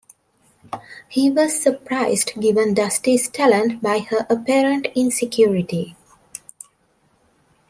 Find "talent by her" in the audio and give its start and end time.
3.29-4.25